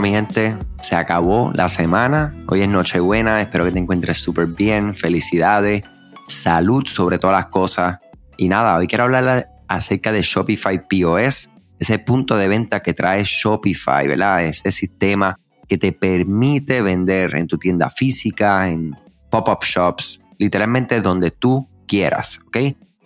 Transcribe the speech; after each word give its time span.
Mi 0.00 0.10
gente, 0.10 0.56
se 0.80 0.94
acabó 0.94 1.50
la 1.56 1.68
semana. 1.68 2.32
Hoy 2.46 2.62
es 2.62 2.68
Nochebuena. 2.68 3.40
Espero 3.40 3.64
que 3.64 3.72
te 3.72 3.80
encuentres 3.80 4.18
súper 4.18 4.46
bien. 4.46 4.94
Felicidades. 4.94 5.82
Salud 6.28 6.86
sobre 6.86 7.18
todas 7.18 7.36
las 7.36 7.46
cosas. 7.46 7.98
Y 8.36 8.48
nada, 8.48 8.76
hoy 8.76 8.86
quiero 8.86 9.04
hablar 9.04 9.48
acerca 9.66 10.12
de 10.12 10.22
Shopify 10.22 10.86
POS, 10.86 11.50
ese 11.80 11.98
punto 11.98 12.36
de 12.36 12.46
venta 12.46 12.80
que 12.80 12.94
trae 12.94 13.24
Shopify, 13.24 14.06
¿verdad? 14.06 14.44
Ese 14.44 14.70
sistema 14.70 15.36
que 15.66 15.78
te 15.78 15.90
permite 15.90 16.80
vender 16.80 17.34
en 17.34 17.48
tu 17.48 17.58
tienda 17.58 17.90
física, 17.90 18.68
en 18.68 18.94
pop-up 19.30 19.64
shops, 19.64 20.20
literalmente 20.38 21.00
donde 21.00 21.32
tú 21.32 21.68
quieras, 21.88 22.38
¿ok? 22.46 22.58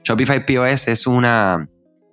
Shopify 0.05 0.45
POS 0.45 0.89
es 0.89 1.07
una, 1.07 1.67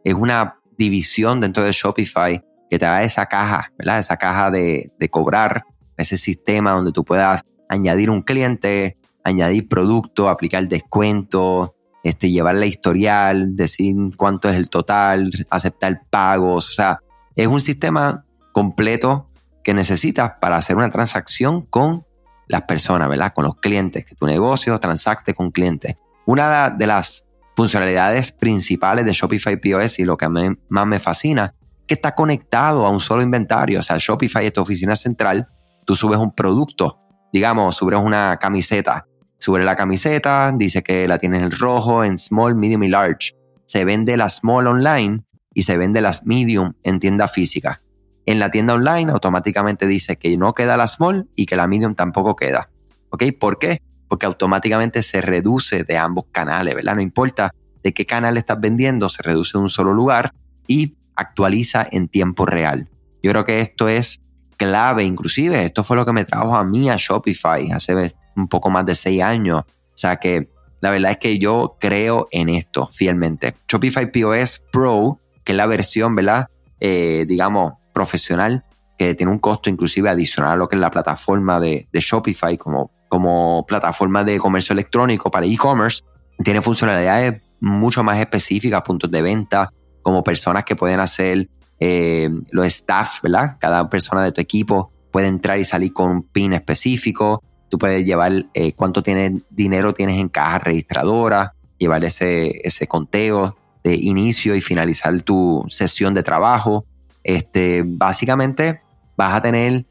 es 0.05 0.13
una 0.13 0.55
división 0.77 1.41
dentro 1.41 1.63
de 1.63 1.73
Shopify 1.73 2.41
que 2.69 2.79
te 2.79 2.85
da 2.85 3.03
esa 3.03 3.25
caja, 3.25 3.71
¿verdad? 3.77 3.99
Esa 3.99 4.17
caja 4.17 4.51
de, 4.51 4.91
cobrar, 5.09 5.65
ese 5.97 6.17
sistema 6.17 6.71
donde 6.71 6.91
tú 6.91 7.03
puedas 7.03 7.43
añadir 7.67 8.09
un 8.09 8.21
cliente, 8.21 8.97
añadir 9.23 9.67
producto, 9.67 10.29
aplicar 10.29 10.67
descuento, 10.67 11.75
este, 12.03 12.29
llevar 12.29 12.55
la 12.55 12.65
historial, 12.65 13.55
decir 13.55 13.95
cuánto 14.15 14.49
es 14.49 14.55
el 14.55 14.69
total, 14.69 15.31
aceptar 15.49 16.01
pagos. 16.09 16.69
O 16.69 16.73
sea, 16.73 16.99
es 17.35 17.47
un 17.47 17.59
sistema 17.59 18.25
completo 18.51 19.29
que 19.63 19.73
necesitas 19.73 20.33
para 20.39 20.57
hacer 20.57 20.75
una 20.75 20.89
transacción 20.89 21.63
con 21.63 22.05
las 22.47 22.63
personas, 22.63 23.09
¿verdad? 23.09 23.33
Con 23.33 23.45
los 23.45 23.55
clientes, 23.57 24.05
que 24.05 24.15
tu 24.15 24.25
negocio 24.25 24.79
transacte 24.79 25.33
con 25.33 25.51
clientes. 25.51 25.95
Una 26.25 26.69
de 26.69 26.87
las 26.87 27.25
funcionalidades 27.55 28.31
principales 28.31 29.05
de 29.05 29.11
Shopify 29.13 29.57
POS 29.57 29.99
y 29.99 30.05
lo 30.05 30.17
que 30.17 30.25
a 30.25 30.29
mí 30.29 30.41
más 30.69 30.87
me 30.87 30.99
fascina, 30.99 31.53
que 31.89 31.95
está 31.95 32.15
conectado 32.15 32.85
a 32.85 32.89
un 32.89 33.01
solo 33.01 33.21
inventario. 33.21 33.81
O 33.81 33.83
sea, 33.83 33.97
Shopify 33.99 34.45
es 34.45 34.53
tu 34.53 34.61
oficina 34.61 34.95
central, 34.95 35.49
tú 35.85 35.93
subes 35.93 36.17
un 36.17 36.33
producto, 36.33 37.01
digamos, 37.33 37.75
subes 37.75 37.99
una 37.99 38.37
camiseta 38.37 39.05
Sube 39.39 39.63
la 39.63 39.77
camiseta, 39.77 40.51
dice 40.53 40.83
que 40.83 41.07
la 41.07 41.17
tienes 41.17 41.41
en 41.41 41.51
rojo, 41.51 42.03
en 42.03 42.17
small, 42.17 42.55
medium 42.55 42.83
y 42.83 42.89
large. 42.89 43.35
Se 43.63 43.85
vende 43.85 44.17
la 44.17 44.27
small 44.27 44.67
online 44.67 45.23
y 45.53 45.61
se 45.61 45.77
vende 45.77 46.01
las 46.01 46.25
medium 46.25 46.73
en 46.83 46.99
tienda 46.99 47.29
física. 47.29 47.81
En 48.25 48.37
la 48.37 48.51
tienda 48.51 48.73
online 48.73 49.11
automáticamente 49.13 49.87
dice 49.87 50.17
que 50.17 50.35
no 50.37 50.53
queda 50.53 50.75
la 50.75 50.87
small 50.87 51.29
y 51.37 51.45
que 51.45 51.55
la 51.55 51.67
medium 51.67 51.95
tampoco 51.95 52.35
queda. 52.35 52.69
¿Ok? 53.11 53.23
¿Por 53.39 53.59
qué? 53.59 53.81
Porque 54.09 54.25
automáticamente 54.25 55.01
se 55.01 55.21
reduce 55.21 55.85
de 55.85 55.97
ambos 55.97 56.25
canales, 56.33 56.75
¿verdad? 56.75 56.95
No 56.95 57.01
importa 57.01 57.51
de 57.81 57.93
qué 57.93 58.05
canal 58.05 58.35
estás 58.35 58.59
vendiendo, 58.59 59.07
se 59.07 59.23
reduce 59.23 59.57
en 59.57 59.63
un 59.63 59.69
solo 59.69 59.93
lugar 59.93 60.33
y 60.67 60.97
actualiza 61.19 61.87
en 61.91 62.07
tiempo 62.07 62.45
real. 62.45 62.89
Yo 63.21 63.31
creo 63.31 63.45
que 63.45 63.61
esto 63.61 63.89
es 63.89 64.21
clave, 64.57 65.03
inclusive 65.03 65.63
esto 65.63 65.83
fue 65.83 65.97
lo 65.97 66.05
que 66.05 66.13
me 66.13 66.25
trajo 66.25 66.55
a 66.55 66.63
mí 66.63 66.89
a 66.89 66.95
Shopify 66.97 67.71
hace 67.71 68.15
un 68.35 68.47
poco 68.47 68.69
más 68.69 68.85
de 68.85 68.95
seis 68.95 69.21
años. 69.21 69.63
O 69.67 69.97
sea 69.97 70.17
que 70.17 70.49
la 70.81 70.91
verdad 70.91 71.11
es 71.11 71.17
que 71.17 71.39
yo 71.39 71.77
creo 71.79 72.27
en 72.31 72.49
esto 72.49 72.87
fielmente. 72.87 73.55
Shopify 73.67 74.11
POS 74.11 74.61
Pro, 74.71 75.19
que 75.43 75.51
es 75.51 75.57
la 75.57 75.65
versión, 75.65 76.15
¿verdad? 76.15 76.47
Eh, 76.79 77.25
digamos, 77.27 77.73
profesional, 77.93 78.63
que 78.97 79.15
tiene 79.15 79.31
un 79.31 79.39
costo 79.39 79.69
inclusive 79.69 80.09
adicional 80.09 80.53
a 80.53 80.55
lo 80.55 80.69
que 80.69 80.75
es 80.75 80.81
la 80.81 80.91
plataforma 80.91 81.59
de, 81.59 81.87
Shopify 81.91 82.57
como, 82.57 82.91
como 83.09 83.65
plataforma 83.67 84.23
de 84.23 84.37
comercio 84.39 84.73
electrónico 84.73 85.29
para 85.31 85.45
e-commerce, 85.45 86.03
tiene 86.43 86.61
funcionalidades 86.61 87.41
mucho 87.59 88.03
más 88.03 88.19
específicas, 88.19 88.81
puntos 88.81 89.11
de 89.11 89.21
venta, 89.21 89.71
como 90.01 90.23
personas 90.23 90.63
que 90.63 90.75
pueden 90.75 90.99
hacer 90.99 91.49
eh, 91.79 92.29
los 92.51 92.65
staff, 92.67 93.21
¿verdad? 93.21 93.57
Cada 93.59 93.89
persona 93.89 94.23
de 94.23 94.31
tu 94.31 94.41
equipo 94.41 94.91
puede 95.11 95.27
entrar 95.27 95.59
y 95.59 95.65
salir 95.65 95.93
con 95.93 96.09
un 96.09 96.23
pin 96.23 96.53
específico, 96.53 97.41
Tú 97.69 97.77
puedes 97.77 98.03
llevar 98.03 98.45
eh, 98.53 98.73
cuánto 98.73 99.03
tienes, 99.03 99.43
dinero 99.49 99.93
tienes 99.93 100.17
en 100.17 100.27
caja 100.27 100.59
registradora, 100.59 101.53
llevar 101.77 102.03
ese, 102.03 102.59
ese 102.63 102.87
conteo 102.87 103.55
de 103.83 103.95
inicio 103.95 104.55
y 104.55 104.61
finalizar 104.61 105.21
tu 105.21 105.63
sesión 105.69 106.13
de 106.15 106.23
trabajo. 106.23 106.85
Este, 107.23 107.83
básicamente 107.85 108.81
vas 109.15 109.35
a 109.35 109.41
tener 109.41 109.85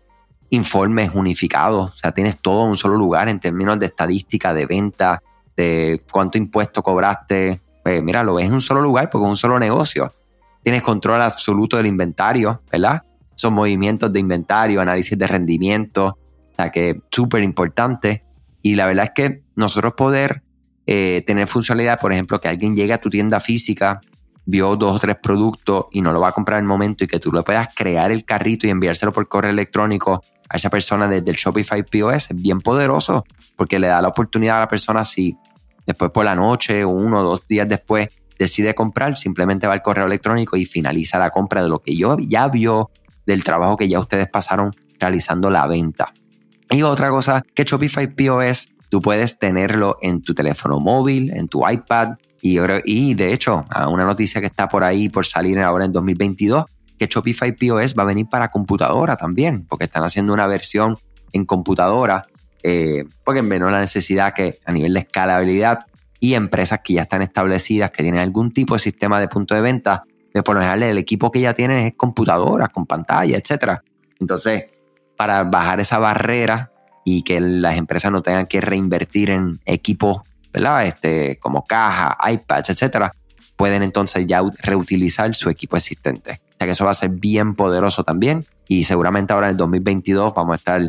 informes 0.51 1.11
unificados, 1.15 1.93
o 1.93 1.97
sea, 1.97 2.13
tienes 2.13 2.39
todo 2.39 2.65
en 2.65 2.71
un 2.71 2.77
solo 2.77 2.97
lugar 2.97 3.29
en 3.29 3.39
términos 3.39 3.79
de 3.79 3.87
estadística, 3.87 4.55
de 4.55 4.67
venta, 4.67 5.23
de 5.57 6.03
cuánto 6.11 6.39
impuesto 6.39 6.83
cobraste. 6.83 7.61
Pues 7.89 8.03
mira, 8.03 8.23
lo 8.23 8.35
ves 8.35 8.45
en 8.45 8.53
un 8.53 8.61
solo 8.61 8.83
lugar 8.83 9.09
porque 9.09 9.25
es 9.25 9.31
un 9.31 9.37
solo 9.37 9.59
negocio. 9.59 10.13
Tienes 10.63 10.83
control 10.83 11.23
absoluto 11.23 11.79
del 11.79 11.87
inventario, 11.87 12.61
¿verdad? 12.71 13.03
Son 13.35 13.55
movimientos 13.55 14.13
de 14.13 14.21
inventario, 14.21 14.83
análisis 14.83 15.17
de 15.17 15.27
rendimiento, 15.27 16.19
sea 16.55 16.71
que 16.71 17.01
súper 17.11 17.43
importante. 17.43 18.27
Y 18.61 18.75
la 18.75 18.85
verdad 18.85 19.07
es 19.07 19.13
que 19.15 19.43
nosotros 19.57 19.95
poder 19.97 20.43
eh, 20.87 21.25
tener 21.27 21.49
funcionalidad, 21.49 21.99
por 21.99 22.13
ejemplo, 22.13 22.39
que 22.39 22.49
alguien 22.49 22.77
llegue 22.77 22.93
a 22.93 23.01
tu 23.01 23.09
tienda 23.09 23.41
física, 23.41 24.03
vio 24.45 24.77
dos 24.77 24.97
o 24.97 24.99
tres 24.99 25.17
productos 25.23 25.87
y 25.91 26.03
no 26.03 26.13
lo 26.13 26.21
va 26.21 26.29
a 26.29 26.33
comprar 26.33 26.59
en 26.59 26.65
el 26.65 26.69
momento 26.69 27.05
y 27.05 27.07
que 27.07 27.19
tú 27.19 27.33
le 27.33 27.43
puedas 27.43 27.69
crear 27.75 28.11
el 28.11 28.27
carrito 28.27 28.67
y 28.67 28.71
enviárselo 28.71 29.15
por 29.15 29.27
correo 29.29 29.51
electrónico 29.51 30.23
a 30.47 30.57
esa 30.59 30.69
persona 30.69 31.09
desde 31.09 31.31
el 31.31 31.37
Shopify 31.39 31.83
POS 31.85 32.33
es 32.33 32.37
bien 32.37 32.61
poderoso 32.61 33.25
porque 33.57 33.79
le 33.79 33.87
da 33.87 34.03
la 34.03 34.09
oportunidad 34.09 34.59
a 34.59 34.61
la 34.61 34.69
persona 34.69 35.07
si 35.07 35.39
después 35.89 36.11
por 36.11 36.27
la 36.27 36.35
noche 36.35 36.85
uno 36.85 37.21
o 37.21 37.23
dos 37.23 37.49
días 37.49 37.67
después 37.67 38.09
decide 38.39 38.75
comprar, 38.75 39.17
simplemente 39.17 39.67
va 39.67 39.73
al 39.73 39.83
correo 39.83 40.07
electrónico 40.07 40.57
y 40.57 40.67
finaliza 40.67 41.19
la 41.19 41.31
compra 41.31 41.63
de 41.63 41.71
lo 41.71 41.81
que 41.81 41.97
yo 41.97 42.17
ya 42.21 42.47
vio 42.49 42.91
del 43.27 43.43
trabajo 43.43 43.77
que 43.77 43.89
ya 43.89 43.99
ustedes 43.99 44.29
pasaron 44.29 44.77
realizando 45.01 45.51
la 45.51 45.67
venta. 45.67 46.13
Y 46.71 46.83
otra 46.83 47.09
cosa 47.09 47.43
que 47.55 47.65
Shopify 47.65 48.15
POS, 48.15 48.69
tú 48.91 49.01
puedes 49.01 49.39
tenerlo 49.39 49.97
en 50.03 50.23
tu 50.23 50.35
teléfono 50.35 50.79
móvil, 50.79 51.33
en 51.35 51.49
tu 51.49 51.67
iPad. 51.67 52.17
Y, 52.43 52.59
y 52.85 53.15
de 53.15 53.33
hecho, 53.33 53.65
una 53.91 54.05
noticia 54.05 54.41
que 54.41 54.47
está 54.47 54.69
por 54.69 54.85
ahí 54.85 55.09
por 55.09 55.27
salir 55.27 55.59
ahora 55.61 55.87
en 55.87 55.93
2022, 55.93 56.67
que 56.99 57.07
Shopify 57.07 57.53
POS 57.53 57.95
va 57.99 58.03
a 58.03 58.07
venir 58.07 58.27
para 58.31 58.51
computadora 58.51 59.17
también, 59.17 59.65
porque 59.67 59.87
están 59.87 60.05
haciendo 60.05 60.35
una 60.35 60.47
versión 60.47 60.99
en 61.33 61.47
computadora, 61.47 62.27
eh, 62.63 63.05
porque 63.25 63.43
menos 63.43 63.71
la 63.71 63.81
necesidad 63.81 64.35
que 64.35 64.59
a 64.65 64.73
nivel 64.73 64.95
de 64.95 65.01
escalabilidad 65.01 65.87
y 66.21 66.35
empresas 66.35 66.81
que 66.83 66.95
ya 66.95 67.03
están 67.03 67.23
establecidas, 67.23 67.91
que 67.91 68.03
tienen 68.03 68.21
algún 68.21 68.53
tipo 68.53 68.75
de 68.75 68.81
sistema 68.81 69.21
de 69.21 69.29
punto 69.29 69.55
de 69.55 69.61
venta, 69.61 70.05
de 70.35 70.43
por 70.43 70.57
lo 70.57 70.63
el 70.63 70.99
equipo 70.99 71.31
que 71.31 71.41
ya 71.41 71.55
tienen 71.55 71.87
es 71.87 71.95
computadora, 71.97 72.69
con 72.69 72.87
pantalla, 72.87 73.37
etc. 73.37 73.81
Entonces, 74.21 74.65
para 75.17 75.45
bajar 75.45 75.81
esa 75.81 75.99
barrera 75.99 76.73
y 77.05 77.23
que 77.23 77.41
las 77.41 77.77
empresas 77.77 78.13
no 78.13 78.23
tengan 78.23 78.47
que 78.47 78.61
reinvertir 78.61 79.31
en 79.31 79.61
equipos, 79.65 80.23
¿verdad? 80.53 80.87
Este, 80.87 81.39
como 81.39 81.65
caja, 81.65 82.17
iPads, 82.31 82.71
etcétera, 82.71 83.13
pueden 83.57 83.83
entonces 83.83 84.27
ya 84.27 84.43
reutilizar 84.63 85.35
su 85.35 85.51
equipo 85.51 85.77
existente. 85.77 86.41
O 86.51 86.57
sea 86.59 86.67
que 86.67 86.73
eso 86.73 86.85
va 86.85 86.91
a 86.93 86.95
ser 86.95 87.11
bien 87.11 87.55
poderoso 87.55 88.05
también 88.05 88.45
y 88.69 88.85
seguramente 88.85 89.33
ahora 89.33 89.49
en 89.49 89.53
el 89.53 89.57
2022 89.57 90.35
vamos 90.35 90.53
a 90.53 90.57
estar 90.57 90.81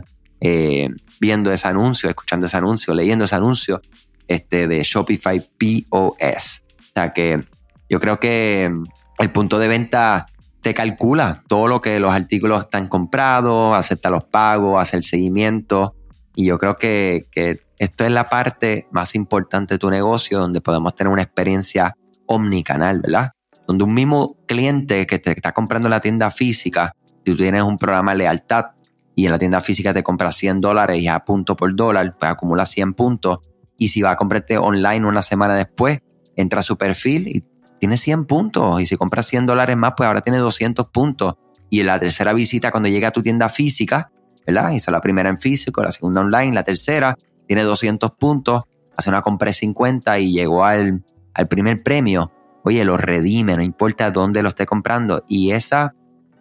eh, 0.41 0.89
viendo 1.19 1.51
ese 1.51 1.67
anuncio, 1.67 2.09
escuchando 2.09 2.45
ese 2.45 2.57
anuncio, 2.57 2.93
leyendo 2.93 3.25
ese 3.25 3.35
anuncio 3.35 3.81
este, 4.27 4.67
de 4.67 4.83
Shopify 4.83 5.39
POS. 5.39 6.63
O 6.79 6.93
sea 6.93 7.13
que 7.13 7.43
yo 7.89 7.99
creo 7.99 8.19
que 8.19 8.71
el 9.17 9.31
punto 9.31 9.59
de 9.59 9.67
venta 9.67 10.27
te 10.61 10.73
calcula 10.73 11.43
todo 11.47 11.67
lo 11.67 11.81
que 11.81 11.99
los 11.99 12.11
artículos 12.11 12.61
están 12.63 12.87
comprados, 12.87 13.75
acepta 13.75 14.09
los 14.09 14.23
pagos, 14.25 14.81
hace 14.81 14.97
el 14.97 15.03
seguimiento. 15.03 15.95
Y 16.35 16.45
yo 16.45 16.57
creo 16.57 16.75
que, 16.75 17.27
esto 17.77 18.05
es 18.05 18.11
la 18.11 18.29
parte 18.29 18.87
más 18.91 19.15
importante 19.15 19.75
de 19.75 19.79
tu 19.79 19.89
negocio, 19.89 20.39
donde 20.39 20.61
podemos 20.61 20.95
tener 20.95 21.11
una 21.11 21.21
experiencia 21.21 21.95
omnicanal, 22.25 23.01
¿verdad? 23.01 23.31
Donde 23.67 23.83
un 23.83 23.93
mismo 23.93 24.37
cliente 24.47 25.07
que 25.07 25.19
te 25.19 25.31
está 25.31 25.53
comprando 25.53 25.87
en 25.87 25.91
la 25.91 26.01
tienda 26.01 26.29
física, 26.29 26.93
si 27.05 27.31
tú 27.31 27.37
tienes 27.37 27.63
un 27.63 27.77
programa 27.77 28.11
de 28.11 28.19
lealtad 28.19 28.65
y 29.19 29.25
en 29.25 29.33
la 29.33 29.37
tienda 29.37 29.59
física 29.59 29.93
te 29.93 30.01
compra 30.01 30.31
100 30.31 30.61
dólares 30.61 30.97
y 31.01 31.09
a 31.09 31.19
punto 31.19 31.57
por 31.57 31.75
dólar, 31.75 32.15
pues 32.17 32.31
acumula 32.31 32.65
100 32.65 32.93
puntos. 32.93 33.39
Y 33.77 33.89
si 33.89 34.01
va 34.01 34.11
a 34.11 34.15
comprarte 34.15 34.57
online 34.57 35.05
una 35.05 35.21
semana 35.21 35.55
después, 35.55 35.99
entra 36.37 36.61
a 36.61 36.63
su 36.63 36.77
perfil 36.77 37.27
y 37.27 37.43
tiene 37.79 37.97
100 37.97 38.23
puntos 38.25 38.79
y 38.79 38.85
si 38.85 38.95
compras 38.95 39.25
100 39.27 39.45
dólares 39.45 39.75
más, 39.75 39.91
pues 39.97 40.07
ahora 40.07 40.21
tiene 40.21 40.37
200 40.37 40.87
puntos. 40.87 41.35
Y 41.69 41.81
en 41.81 41.87
la 41.87 41.99
tercera 41.99 42.31
visita, 42.31 42.71
cuando 42.71 42.87
llega 42.87 43.09
a 43.09 43.11
tu 43.11 43.21
tienda 43.21 43.49
física, 43.49 44.09
¿verdad? 44.47 44.71
Hizo 44.71 44.89
la 44.89 45.01
primera 45.01 45.27
en 45.27 45.37
físico, 45.37 45.83
la 45.83 45.91
segunda 45.91 46.21
online, 46.21 46.53
la 46.53 46.63
tercera, 46.63 47.17
tiene 47.45 47.63
200 47.63 48.11
puntos, 48.11 48.63
hace 48.95 49.09
una 49.09 49.21
compra 49.21 49.47
de 49.47 49.53
50 49.53 50.17
y 50.19 50.31
llegó 50.31 50.63
al, 50.63 51.03
al 51.33 51.47
primer 51.49 51.83
premio. 51.83 52.31
Oye, 52.63 52.85
lo 52.85 52.95
redime, 52.95 53.57
no 53.57 53.63
importa 53.63 54.11
dónde 54.11 54.43
lo 54.43 54.49
esté 54.49 54.65
comprando. 54.65 55.25
Y 55.27 55.51
esa 55.51 55.93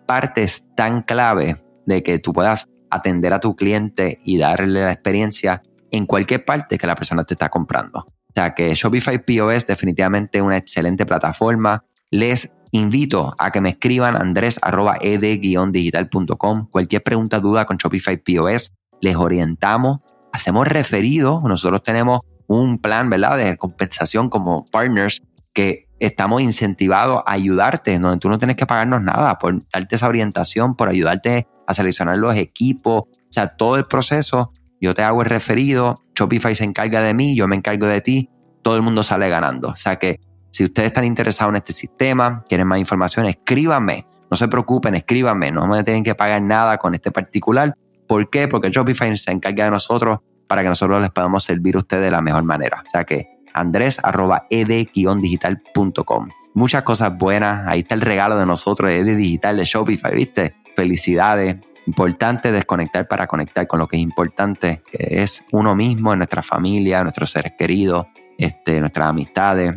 parte 0.07 0.43
es 0.43 0.65
tan 0.77 1.03
clave 1.03 1.57
de 1.89 2.03
que 2.03 2.19
tú 2.19 2.35
puedas 2.35 2.69
atender 2.91 3.33
a 3.33 3.41
tu 3.41 3.57
cliente 3.57 4.19
y 4.23 4.37
darle 4.39 4.83
la 4.83 4.93
experiencia 4.93 5.63
en 5.91 6.05
cualquier 6.05 6.45
parte 6.45 6.77
que 6.77 6.87
la 6.87 6.95
persona 6.95 7.25
te 7.25 7.33
está 7.35 7.49
comprando. 7.49 8.01
O 8.01 8.33
sea 8.35 8.55
que 8.55 8.75
Shopify 8.75 9.25
POS 9.25 9.67
definitivamente 9.67 10.43
una 10.43 10.59
excelente 10.59 11.07
plataforma. 11.07 11.87
Les 12.11 12.51
invito 12.73 13.35
a 13.39 13.51
que 13.51 13.63
me 13.63 13.71
escriban 13.71 14.17
andres.ed-digital.com. 14.17 16.69
Cualquier 16.71 17.03
pregunta, 17.03 17.41
duda 17.41 17.65
con 17.65 17.79
Shopify 17.79 18.19
POS, 18.19 18.75
les 19.01 19.17
orientamos, 19.17 20.01
hacemos 20.33 20.69
referidos. 20.69 21.43
Nosotros 21.43 21.83
tenemos 21.83 22.21
un 22.47 22.79
plan, 22.79 23.09
¿verdad?, 23.09 23.39
de 23.39 23.57
compensación 23.57 24.29
como 24.29 24.67
partners 24.67 25.23
que 25.55 25.89
estamos 26.01 26.43
incentivados 26.43 27.23
a 27.27 27.33
ayudarte, 27.33 27.99
donde 27.99 28.19
tú 28.19 28.29
no 28.29 28.37
tienes 28.39 28.57
que 28.57 28.67
pagarnos 28.67 29.01
nada 29.03 29.39
por 29.39 29.67
darte 29.71 29.97
esa 29.97 30.07
orientación, 30.07 30.77
por 30.77 30.91
ayudarte 30.91 31.49
a 31.69 31.75
seleccionar 31.75 32.17
los 32.17 32.35
equipos, 32.35 33.03
o 33.03 33.09
sea, 33.29 33.49
todo 33.49 33.77
el 33.77 33.85
proceso. 33.85 34.53
Yo 34.81 34.95
te 34.95 35.03
hago 35.03 35.23
el 35.23 35.29
referido, 35.29 35.97
Shopify 36.15 36.55
se 36.55 36.65
encarga 36.65 37.03
de 37.03 37.13
mí, 37.13 37.37
yo 37.37 37.47
me 37.47 37.57
encargo 37.57 37.87
de 37.87 38.01
ti, 38.01 38.31
todo 38.63 38.75
el 38.75 38.83
mundo 38.83 39.03
sale 39.03 39.29
ganando. 39.29 39.69
O 39.69 39.77
sea 39.77 39.97
que 39.97 40.19
si 40.51 40.65
ustedes 40.65 40.87
están 40.87 41.05
interesados 41.05 41.53
en 41.53 41.57
este 41.57 41.75
sistema, 41.75 42.43
quieren 42.49 42.67
más 42.67 42.79
información, 42.79 43.27
escríbanme. 43.27 44.07
No 44.31 44.39
se 44.39 44.49
preocupen, 44.49 44.95
escríbanme. 44.95 45.53
No 45.53 45.67
me 45.67 45.85
tienen 45.85 46.05
que 46.05 46.15
pagar 46.15 46.41
nada 46.41 46.79
con 46.79 46.95
este 46.95 47.11
particular. 47.11 47.75
¿Por 48.07 48.31
qué? 48.31 48.49
Porque 48.49 48.71
Shopify 48.71 49.15
se 49.19 49.31
encarga 49.31 49.67
de 49.67 49.71
nosotros 49.71 50.21
para 50.47 50.63
que 50.63 50.69
nosotros 50.69 51.03
les 51.03 51.11
podamos 51.11 51.45
servir 51.45 51.77
a 51.77 51.81
ustedes 51.81 52.05
de 52.05 52.11
la 52.11 52.23
mejor 52.23 52.45
manera. 52.45 52.83
O 52.85 52.89
sea 52.89 53.05
que 53.05 53.29
andres.ed-digital.com. 53.53 56.29
Muchas 56.55 56.83
cosas 56.83 57.15
buenas. 57.17 57.69
Ahí 57.69 57.81
está 57.81 57.95
el 57.95 58.01
regalo 58.01 58.39
de 58.39 58.47
nosotros, 58.47 58.91
de 58.91 59.15
Digital, 59.15 59.59
de 59.59 59.65
Shopify, 59.65 60.15
¿viste? 60.15 60.57
Felicidades. 60.79 61.57
Importante 61.89 62.53
desconectar 62.53 63.09
para 63.09 63.27
conectar 63.27 63.67
con 63.67 63.81
lo 63.81 63.89
que 63.89 63.97
es 63.97 64.03
importante, 64.03 64.85
que 64.93 65.23
es 65.23 65.43
uno 65.51 65.75
mismo, 65.75 66.15
nuestra 66.15 66.41
familia, 66.41 67.03
nuestros 67.03 67.31
seres 67.31 67.55
queridos, 67.59 68.07
este, 68.39 68.79
nuestras 68.79 69.09
amistades. 69.09 69.75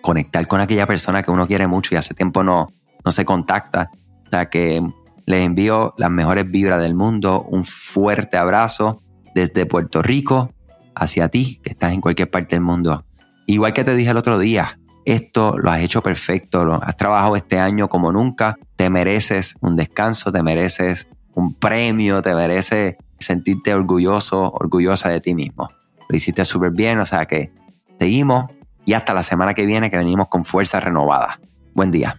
Conectar 0.00 0.46
con 0.46 0.62
aquella 0.62 0.86
persona 0.86 1.22
que 1.22 1.30
uno 1.30 1.46
quiere 1.46 1.66
mucho 1.66 1.94
y 1.94 1.98
hace 1.98 2.14
tiempo 2.14 2.42
no, 2.42 2.66
no 3.04 3.12
se 3.12 3.26
contacta. 3.26 3.90
O 4.26 4.30
sea 4.30 4.48
que 4.48 4.82
les 5.26 5.44
envío 5.44 5.92
las 5.98 6.10
mejores 6.10 6.50
vibras 6.50 6.80
del 6.80 6.94
mundo, 6.94 7.42
un 7.42 7.62
fuerte 7.62 8.38
abrazo 8.38 9.02
desde 9.34 9.66
Puerto 9.66 10.00
Rico 10.00 10.54
hacia 10.94 11.28
ti, 11.28 11.60
que 11.62 11.68
estás 11.68 11.92
en 11.92 12.00
cualquier 12.00 12.30
parte 12.30 12.56
del 12.56 12.64
mundo. 12.64 13.04
Igual 13.46 13.74
que 13.74 13.84
te 13.84 13.94
dije 13.94 14.12
el 14.12 14.16
otro 14.16 14.38
día, 14.38 14.78
esto 15.12 15.56
lo 15.56 15.70
has 15.70 15.80
hecho 15.80 16.02
perfecto, 16.02 16.64
lo 16.64 16.82
has 16.82 16.96
trabajado 16.96 17.36
este 17.36 17.58
año 17.58 17.88
como 17.88 18.12
nunca, 18.12 18.58
te 18.76 18.90
mereces 18.90 19.54
un 19.60 19.74
descanso, 19.74 20.30
te 20.30 20.42
mereces 20.42 21.08
un 21.34 21.54
premio, 21.54 22.20
te 22.20 22.34
mereces 22.34 22.96
sentirte 23.18 23.72
orgulloso, 23.74 24.52
orgullosa 24.52 25.08
de 25.08 25.20
ti 25.20 25.34
mismo. 25.34 25.70
Lo 26.08 26.16
hiciste 26.16 26.44
súper 26.44 26.72
bien, 26.72 26.98
o 26.98 27.06
sea 27.06 27.26
que 27.26 27.52
seguimos 27.98 28.50
y 28.84 28.92
hasta 28.92 29.14
la 29.14 29.22
semana 29.22 29.54
que 29.54 29.64
viene 29.64 29.90
que 29.90 29.96
venimos 29.96 30.28
con 30.28 30.44
fuerza 30.44 30.78
renovada. 30.78 31.40
Buen 31.74 31.90
día. 31.90 32.18